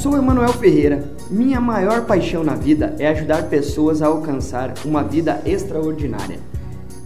[0.00, 1.04] Sou Emanuel Ferreira.
[1.28, 6.38] Minha maior paixão na vida é ajudar pessoas a alcançar uma vida extraordinária.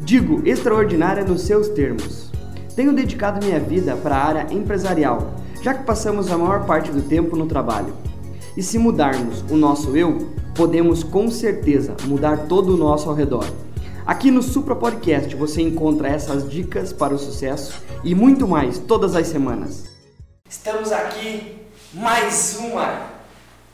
[0.03, 2.31] Digo extraordinária nos seus termos.
[2.77, 7.03] Tenho dedicado minha vida para a área empresarial, já que passamos a maior parte do
[7.03, 7.93] tempo no trabalho.
[8.57, 13.45] E se mudarmos o nosso eu, podemos com certeza mudar todo o nosso ao redor.
[14.07, 17.75] Aqui no Supra Podcast você encontra essas dicas para o sucesso
[18.05, 19.83] e muito mais todas as semanas.
[20.49, 21.64] Estamos aqui
[21.95, 23.09] mais uma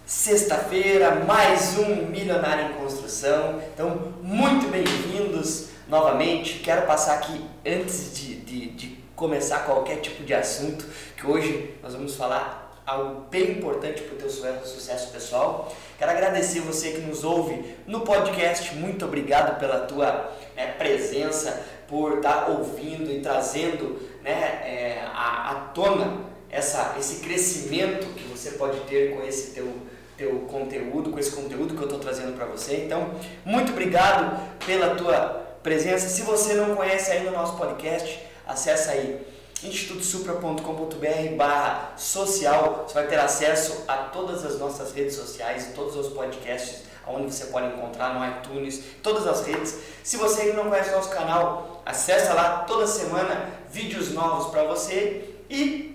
[0.05, 3.63] sexta-feira, mais um Milionário em Construção.
[3.73, 6.59] Então, muito bem-vindos novamente.
[6.59, 10.85] Quero passar aqui antes de, de, de começar qualquer tipo de assunto,
[11.17, 15.75] que hoje nós vamos falar algo bem importante para o teu sucesso pessoal.
[15.99, 18.75] Quero agradecer você que nos ouve no podcast.
[18.75, 25.71] Muito obrigado pela tua né, presença, por estar tá ouvindo e trazendo né, é, a
[25.75, 29.73] tona essa, esse crescimento que você pode ter com esse teu,
[30.17, 32.85] teu conteúdo, com esse conteúdo que eu estou trazendo para você.
[32.85, 33.13] Então,
[33.45, 35.19] muito obrigado pela tua
[35.63, 36.09] presença.
[36.09, 39.27] Se você não conhece ainda o nosso podcast, acessa aí
[39.63, 46.13] institutosupra.com.br barra social, você vai ter acesso a todas as nossas redes sociais, todos os
[46.13, 49.77] podcasts onde você pode encontrar no iTunes, todas as redes.
[50.03, 54.65] Se você ainda não conhece o nosso canal, acessa lá toda semana vídeos novos para
[54.65, 55.90] você e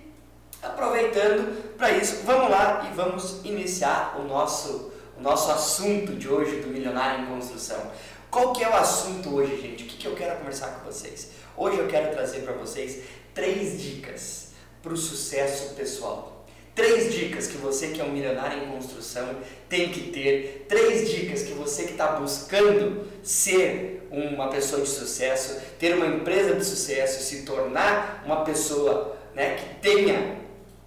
[0.66, 6.56] aproveitando para isso, vamos lá e vamos iniciar o nosso o nosso assunto de hoje
[6.56, 7.90] do Milionário em Construção.
[8.30, 9.84] Qual que é o assunto hoje, gente?
[9.84, 11.30] O que, que eu quero conversar com vocês?
[11.56, 14.48] Hoje eu quero trazer para vocês três dicas
[14.82, 16.44] para o sucesso pessoal.
[16.74, 19.36] Três dicas que você que é um milionário em construção
[19.70, 20.66] tem que ter.
[20.68, 26.54] Três dicas que você que está buscando ser uma pessoa de sucesso, ter uma empresa
[26.54, 30.45] de sucesso, se tornar uma pessoa né, que tenha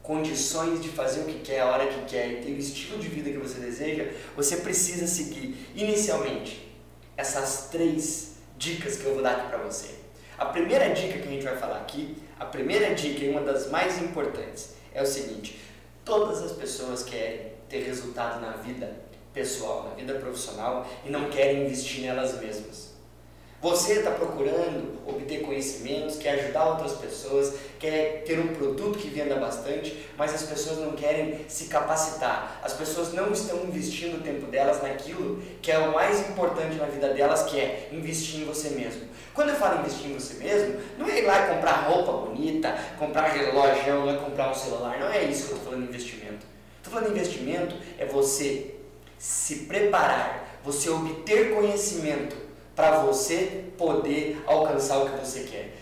[0.10, 3.08] condições de fazer o que quer, a hora que quer e ter o estilo de
[3.08, 6.68] vida que você deseja, você precisa seguir inicialmente
[7.16, 9.94] essas três dicas que eu vou dar aqui para você.
[10.36, 13.70] A primeira dica que a gente vai falar aqui a primeira dica e uma das
[13.70, 15.60] mais importantes é o seguinte:
[16.04, 18.92] todas as pessoas querem ter resultado na vida
[19.32, 22.96] pessoal, na vida profissional e não querem investir nelas mesmas.
[23.62, 29.36] Você está procurando obter conhecimentos, quer ajudar outras pessoas, quer ter um produto que venda
[29.36, 32.62] bastante, mas as pessoas não querem se capacitar.
[32.64, 36.86] As pessoas não estão investindo o tempo delas naquilo que é o mais importante na
[36.86, 39.02] vida delas, que é investir em você mesmo.
[39.34, 42.74] Quando eu falo investir em você mesmo, não é ir lá e comprar roupa bonita,
[42.98, 45.90] comprar relógio, não é comprar um celular, não é isso que eu estou falando de
[45.90, 46.48] investimento.
[46.78, 48.76] Estou falando de investimento é você
[49.18, 52.49] se preparar, você obter conhecimento
[52.80, 55.76] para você poder alcançar o que você quer.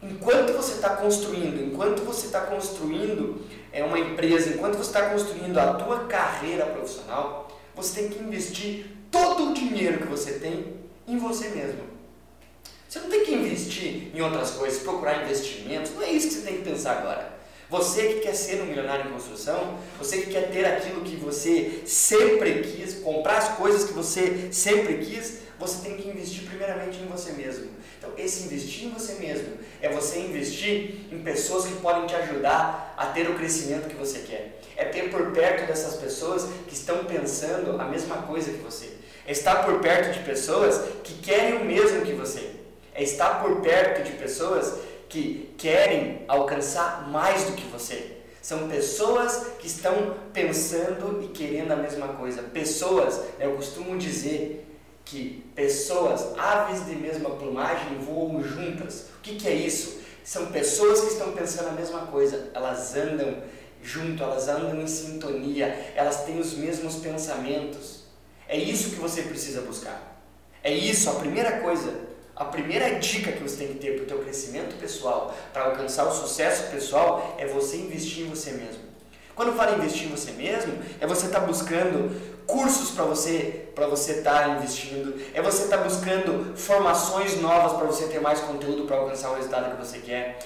[0.00, 5.58] Enquanto você está construindo, enquanto você está construindo é, uma empresa, enquanto você está construindo
[5.58, 10.76] a tua carreira profissional, você tem que investir todo o dinheiro que você tem
[11.08, 11.80] em você mesmo.
[12.88, 16.42] Você não tem que investir em outras coisas, procurar investimentos, não é isso que você
[16.42, 17.32] tem que pensar agora.
[17.68, 21.82] Você que quer ser um milionário em construção, você que quer ter aquilo que você
[21.84, 27.06] sempre quis, comprar as coisas que você sempre quis, você tem que investir primeiramente em
[27.06, 27.70] você mesmo.
[27.98, 32.94] Então, esse investir em você mesmo é você investir em pessoas que podem te ajudar
[32.96, 34.60] a ter o crescimento que você quer.
[34.76, 38.90] É ter por perto dessas pessoas que estão pensando a mesma coisa que você.
[39.24, 42.50] É estar por perto de pessoas que querem o mesmo que você.
[42.92, 48.16] É estar por perto de pessoas que querem alcançar mais do que você.
[48.42, 52.42] São pessoas que estão pensando e querendo a mesma coisa.
[52.42, 54.66] Pessoas, né, eu costumo dizer
[55.04, 59.06] que pessoas, aves de mesma plumagem, voam juntas.
[59.18, 60.00] O que, que é isso?
[60.24, 62.50] São pessoas que estão pensando a mesma coisa.
[62.54, 63.42] Elas andam
[63.82, 68.04] junto, elas andam em sintonia, elas têm os mesmos pensamentos.
[68.48, 70.22] É isso que você precisa buscar.
[70.62, 71.92] É isso, a primeira coisa,
[72.36, 76.06] a primeira dica que você tem que ter para o teu crescimento pessoal, para alcançar
[76.06, 78.92] o sucesso pessoal, é você investir em você mesmo.
[79.34, 83.68] Quando eu falo investir em você mesmo, é você estar tá buscando cursos para você
[83.74, 88.20] para você estar tá investindo, é você estar tá buscando formações novas para você ter
[88.20, 90.38] mais conteúdo para alcançar o resultado que você quer.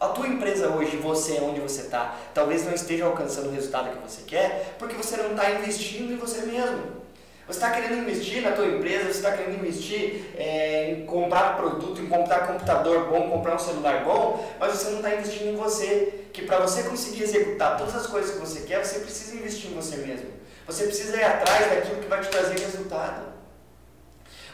[0.00, 4.02] A tua empresa hoje, você onde você está, talvez não esteja alcançando o resultado que
[4.02, 7.03] você quer, porque você não está investindo em você mesmo.
[7.46, 12.00] Você está querendo investir na tua empresa, você está querendo investir é, em comprar produto,
[12.00, 16.20] em comprar computador bom, comprar um celular bom, mas você não está investindo em você.
[16.32, 19.74] Que para você conseguir executar todas as coisas que você quer, você precisa investir em
[19.74, 20.30] você mesmo.
[20.66, 23.34] Você precisa ir atrás daquilo que vai te trazer resultado.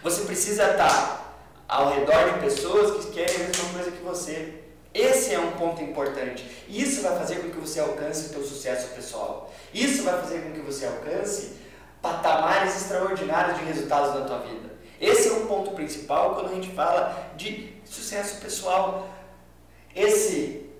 [0.02, 4.54] Você precisa estar ao redor de pessoas que querem a mesma coisa que você.
[4.92, 6.44] Esse é um ponto importante.
[6.68, 9.52] Isso vai fazer com que você alcance o seu sucesso pessoal.
[9.72, 11.52] Isso vai fazer com que você alcance
[12.02, 14.70] patamares extraordinários de resultados na tua vida.
[15.00, 19.08] Esse é o ponto principal quando a gente fala de sucesso pessoal.
[19.94, 20.70] Esse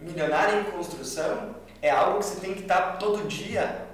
[0.00, 3.86] milionário em construção é algo que você tem que estar todo dia,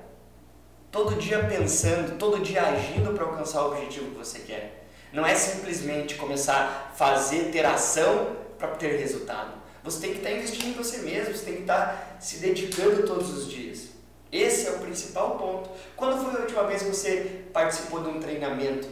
[0.90, 4.86] todo dia pensando, todo dia agindo para alcançar o objetivo que você quer.
[5.12, 9.52] Não é simplesmente começar a fazer, ter ação para ter resultado.
[9.82, 13.30] Você tem que estar investindo em você mesmo, você tem que estar se dedicando todos
[13.30, 13.93] os dias.
[14.34, 15.70] Esse é o principal ponto.
[15.94, 18.88] Quando foi a última vez que você participou de um treinamento,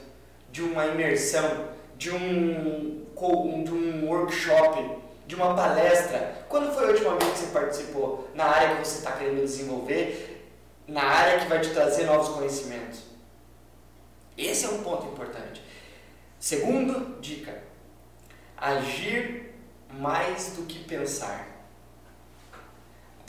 [0.52, 1.68] de uma imersão,
[1.98, 3.04] de um,
[3.64, 6.46] de um workshop, de uma palestra?
[6.48, 10.46] Quando foi a última vez que você participou na área que você está querendo desenvolver,
[10.86, 13.02] na área que vai te trazer novos conhecimentos?
[14.38, 15.60] Esse é um ponto importante.
[16.38, 17.64] Segundo dica,
[18.56, 19.56] agir
[19.90, 21.51] mais do que pensar.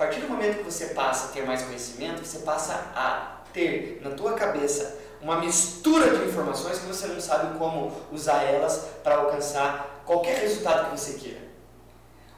[0.04, 4.02] A partir do momento que você passa a ter mais conhecimento, você passa a ter
[4.04, 9.16] na tua cabeça uma mistura de informações que você não sabe como usar elas para
[9.16, 11.40] alcançar qualquer resultado que você queira.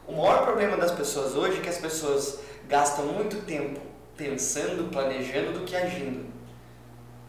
[0.08, 3.82] O maior problema das pessoas hoje é que as pessoas gastam muito tempo
[4.16, 6.32] pensando, planejando do que agindo.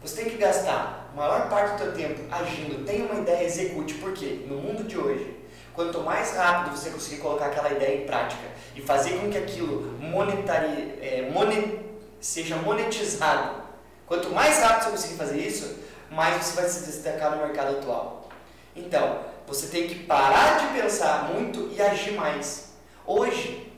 [0.03, 3.95] Você tem que gastar a maior parte do seu tempo agindo, tenha uma ideia, execute.
[3.95, 4.45] Por quê?
[4.47, 5.35] No mundo de hoje,
[5.77, 8.41] quanto mais rápido você conseguir colocar aquela ideia em prática
[8.75, 11.79] e fazer com que aquilo monetari, é, monet,
[12.19, 13.61] seja monetizado,
[14.07, 15.77] quanto mais rápido você conseguir fazer isso,
[16.09, 18.27] mais você vai se destacar no mercado atual.
[18.75, 22.71] Então, você tem que parar de pensar muito e agir mais.
[23.05, 23.71] Hoje,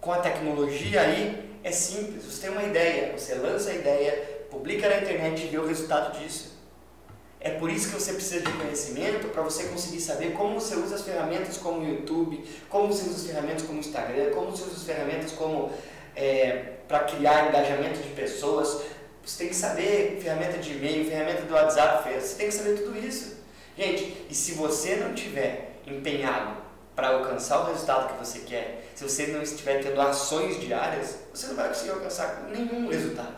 [0.00, 2.24] com a tecnologia aí, é simples.
[2.24, 6.16] Você tem uma ideia, você lança a ideia, publica na internet e vê o resultado
[6.16, 6.59] disso.
[7.40, 10.96] É por isso que você precisa de conhecimento para você conseguir saber como você usa
[10.96, 14.64] as ferramentas como o YouTube, como você usa as ferramentas como o Instagram, como você
[14.64, 15.72] usa as ferramentas como
[16.14, 18.82] é, para criar engajamento de pessoas.
[19.24, 22.98] Você tem que saber ferramenta de e-mail, ferramenta do WhatsApp, você tem que saber tudo
[22.98, 23.38] isso.
[23.76, 26.60] Gente, e se você não tiver empenhado
[26.94, 31.46] para alcançar o resultado que você quer, se você não estiver tendo ações diárias, você
[31.46, 33.36] não vai conseguir alcançar nenhum resultado.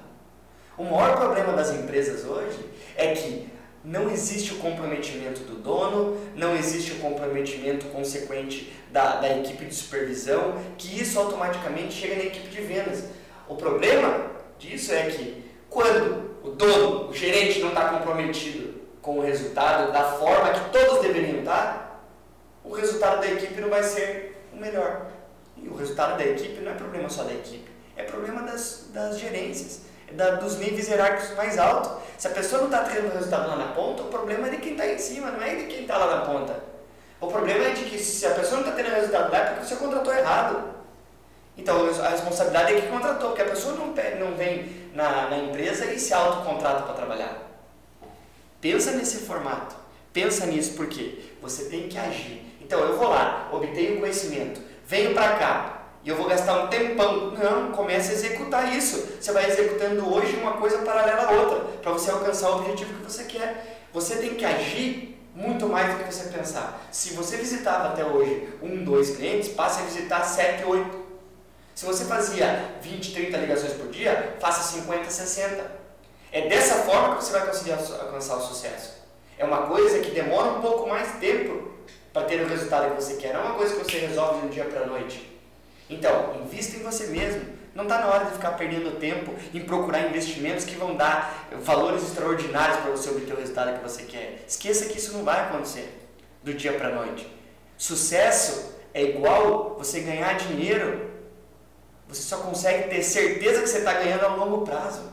[0.76, 2.58] O maior problema das empresas hoje
[2.96, 3.52] é que
[3.84, 9.74] não existe o comprometimento do dono, não existe o comprometimento consequente da, da equipe de
[9.74, 13.04] supervisão, que isso automaticamente chega na equipe de vendas.
[13.48, 19.22] O problema disso é que quando o dono, o gerente não está comprometido com o
[19.22, 22.04] resultado da forma que todos deveriam estar,
[22.64, 25.06] o resultado da equipe não vai ser o melhor.
[25.56, 29.18] E o resultado da equipe não é problema só da equipe, é problema das, das
[29.18, 29.82] gerências,
[30.14, 31.90] da, dos níveis hierárquicos mais altos.
[32.18, 34.72] Se a pessoa não está tendo resultado lá na ponta, o problema é de quem
[34.72, 36.62] está em cima, não é de quem está lá na ponta.
[37.20, 39.66] O problema é de que se a pessoa não está tendo resultado lá é porque
[39.66, 40.72] você contratou errado.
[41.56, 45.86] Então a responsabilidade é que contratou, porque a pessoa não, não vem na, na empresa
[45.86, 47.36] e se autocontrata para trabalhar.
[48.60, 49.76] Pensa nesse formato.
[50.12, 52.56] Pensa nisso porque você tem que agir.
[52.60, 57.30] Então eu vou lá, obtenho conhecimento, venho para cá e eu vou gastar um tempão.
[57.30, 59.16] Não, comece a executar isso.
[59.20, 63.04] Você vai executando hoje uma coisa paralela à outra para você alcançar o objetivo que
[63.04, 63.86] você quer.
[63.92, 66.80] Você tem que agir muito mais do que você pensar.
[66.90, 71.02] Se você visitava até hoje um, dois clientes, passe a visitar sete, oito.
[71.74, 75.82] Se você fazia 20, 30 ligações por dia, faça 50, 60.
[76.30, 79.02] É dessa forma que você vai conseguir alcançar o sucesso.
[79.38, 81.70] É uma coisa que demora um pouco mais tempo
[82.12, 83.32] para ter o resultado que você quer.
[83.32, 85.31] Não é uma coisa que você resolve de um dia para a noite.
[85.92, 87.52] Então, invista em você mesmo.
[87.74, 92.02] Não está na hora de ficar perdendo tempo em procurar investimentos que vão dar valores
[92.02, 94.44] extraordinários para você obter o resultado que você quer.
[94.46, 95.90] Esqueça que isso não vai acontecer
[96.42, 97.26] do dia para a noite.
[97.78, 101.10] Sucesso é igual você ganhar dinheiro.
[102.08, 105.10] Você só consegue ter certeza que você está ganhando a longo prazo.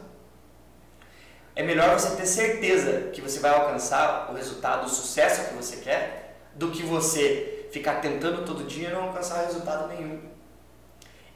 [1.56, 5.78] É melhor você ter certeza que você vai alcançar o resultado, o sucesso que você
[5.78, 10.39] quer, do que você ficar tentando todo dia e não alcançar resultado nenhum.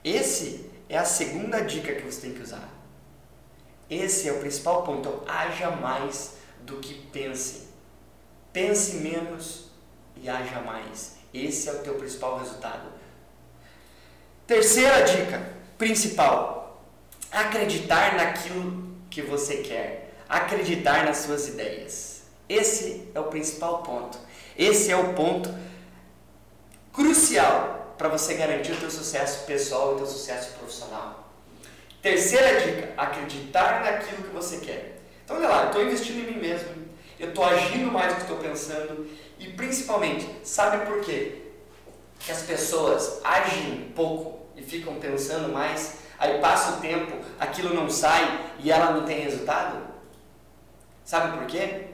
[0.04, 2.70] Esse é a segunda dica que você tem que usar.
[3.90, 5.00] Esse é o principal ponto.
[5.00, 7.68] Então, haja mais do que pense.
[8.52, 9.72] Pense menos
[10.16, 11.16] e haja mais.
[11.34, 12.90] Esse é o teu principal resultado.
[14.46, 16.84] Terceira dica principal:
[17.32, 20.14] acreditar naquilo que você quer.
[20.28, 22.24] Acreditar nas suas ideias.
[22.50, 24.18] Esse é o principal ponto.
[24.58, 25.54] Esse é o ponto
[26.92, 31.32] crucial para você garantir o teu sucesso pessoal e o teu sucesso profissional.
[32.02, 35.00] Terceira dica, acreditar naquilo que você quer.
[35.24, 36.70] Então, olha lá, eu estou investindo em mim mesmo,
[37.20, 39.10] eu estou agindo mais do que estou pensando
[39.40, 41.44] e principalmente, sabe por quê?
[42.26, 47.90] que as pessoas agem pouco e ficam pensando mais, aí passa o tempo, aquilo não
[47.90, 49.86] sai e ela não tem resultado?
[51.04, 51.88] Sabe por quê?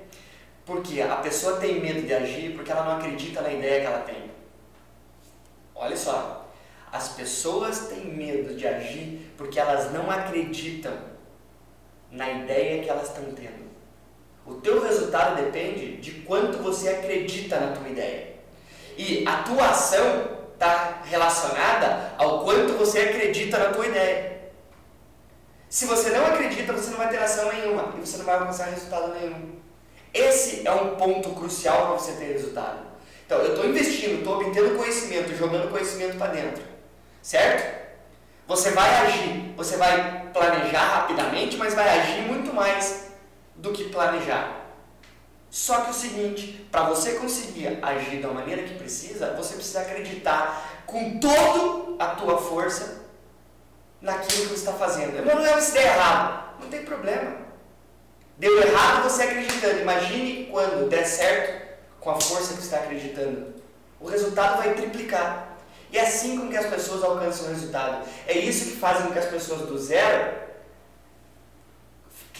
[0.65, 4.00] Porque a pessoa tem medo de agir porque ela não acredita na ideia que ela
[4.00, 4.29] tem.
[5.82, 6.46] Olha só,
[6.92, 10.92] as pessoas têm medo de agir porque elas não acreditam
[12.12, 13.70] na ideia que elas estão tendo.
[14.46, 18.36] O teu resultado depende de quanto você acredita na tua ideia.
[18.98, 24.50] E a tua ação está relacionada ao quanto você acredita na tua ideia.
[25.70, 28.66] Se você não acredita, você não vai ter ação nenhuma e você não vai alcançar
[28.66, 29.56] resultado nenhum.
[30.14, 32.88] Esse é um ponto crucial para você ter resultado.
[33.30, 36.64] Então, eu estou investindo, estou obtendo conhecimento, jogando conhecimento para dentro.
[37.22, 37.92] Certo?
[38.48, 43.12] Você vai agir, você vai planejar rapidamente, mas vai agir muito mais
[43.56, 44.66] do que planejar.
[45.48, 50.82] Só que o seguinte, para você conseguir agir da maneira que precisa, você precisa acreditar
[50.88, 53.04] com toda a tua força
[54.02, 55.16] naquilo que você está fazendo.
[55.16, 57.38] Emanuel, se der errado, não tem problema.
[58.40, 59.82] Deu errado você acreditando.
[59.82, 61.69] Imagine quando der certo
[62.00, 63.53] com a força que está acreditando.
[64.00, 65.58] O resultado vai triplicar.
[65.91, 68.08] E é assim com que as pessoas alcançam o resultado.
[68.27, 70.50] É isso que faz com que as pessoas do zero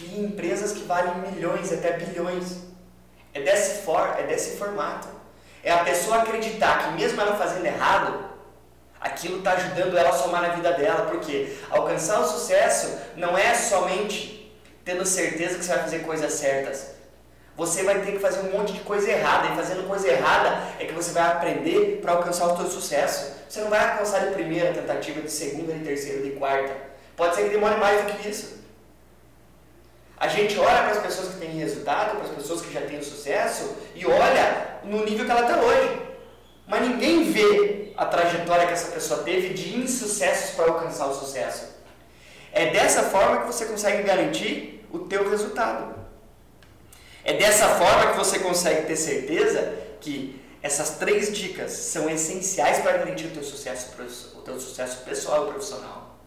[0.00, 2.58] criem empresas que valem milhões, até bilhões.
[3.34, 5.08] É desse, for, é desse formato.
[5.62, 8.24] É a pessoa acreditar que mesmo ela fazendo errado,
[8.98, 11.10] aquilo está ajudando ela a somar na vida dela.
[11.10, 14.52] Porque alcançar o sucesso não é somente
[14.84, 16.99] tendo certeza que você vai fazer coisas certas.
[17.60, 19.52] Você vai ter que fazer um monte de coisa errada.
[19.52, 23.34] E fazendo coisa errada é que você vai aprender para alcançar o seu sucesso.
[23.46, 26.74] Você não vai alcançar de primeira tentativa, de segunda, de terceira, de quarta.
[27.14, 28.60] Pode ser que demore mais do que isso.
[30.16, 33.02] A gente olha para as pessoas que têm resultado, para as pessoas que já têm
[33.02, 36.00] sucesso e olha no nível que ela está hoje.
[36.66, 41.76] Mas ninguém vê a trajetória que essa pessoa teve de insucessos para alcançar o sucesso.
[42.54, 45.99] É dessa forma que você consegue garantir o teu resultado.
[47.24, 52.98] É dessa forma que você consegue ter certeza que essas três dicas são essenciais para
[52.98, 53.90] garantir o teu sucesso,
[54.36, 56.18] o teu sucesso pessoal e profissional.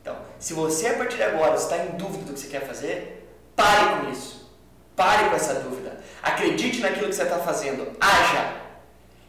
[0.00, 3.28] Então, se você a partir de agora está em dúvida do que você quer fazer,
[3.54, 4.50] pare com isso.
[4.96, 6.02] Pare com essa dúvida.
[6.22, 7.96] Acredite naquilo que você está fazendo.
[8.00, 8.60] Haja.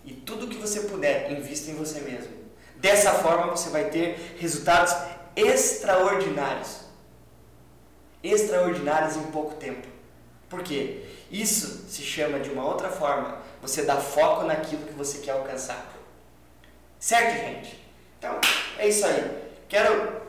[0.04, 2.34] E tudo que você puder, invista em você mesmo.
[2.78, 4.94] Dessa forma você vai ter resultados
[5.36, 6.82] extraordinários.
[8.22, 9.93] Extraordinários em pouco tempo.
[10.54, 11.04] Por quê?
[11.32, 13.40] Isso se chama de uma outra forma.
[13.62, 15.92] Você dá foco naquilo que você quer alcançar.
[17.00, 17.84] Certo, gente?
[18.20, 18.40] Então,
[18.78, 19.44] é isso aí.
[19.68, 20.24] Quero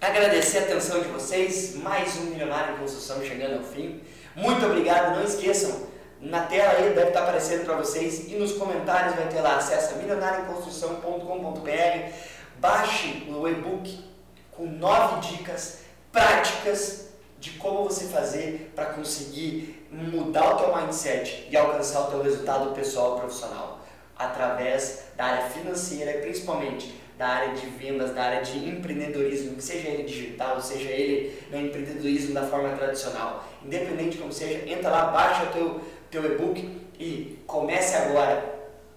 [0.00, 4.02] Agradecer a atenção de vocês, mais um Milionário em Construção chegando ao fim.
[4.34, 5.86] Muito obrigado, não esqueçam,
[6.20, 9.96] na tela aí deve estar aparecendo para vocês e nos comentários vai ter lá, acessa
[9.96, 12.12] milionarioemconstrução.com.br,
[12.58, 14.04] baixe o e-book
[14.52, 15.78] com nove dicas
[16.12, 17.05] práticas
[17.46, 22.74] de como você fazer para conseguir mudar o teu mindset e alcançar o teu resultado
[22.74, 23.78] pessoal e profissional
[24.18, 30.02] através da área financeira principalmente da área de vendas, da área de empreendedorismo, seja ele
[30.02, 33.44] digital, seja ele no empreendedorismo da forma tradicional.
[33.64, 38.44] Independente como seja, entra lá, baixa teu, teu e-book e comece agora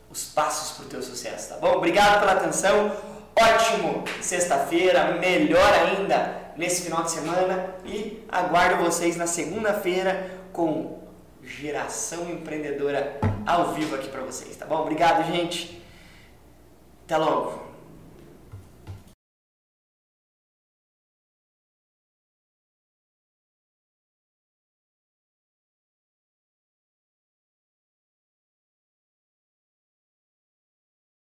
[0.10, 1.78] os passos para o teu sucesso, tá bom?
[1.78, 2.92] Obrigado pela atenção,
[3.42, 11.00] ótimo sexta-feira, melhor ainda nesse final de semana e aguardo vocês na segunda-feira com
[11.42, 14.82] Geração Empreendedora ao vivo aqui para vocês, tá bom?
[14.82, 15.82] Obrigado, gente.
[17.06, 17.69] Até logo.